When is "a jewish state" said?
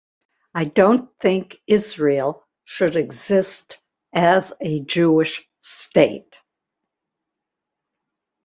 4.59-6.41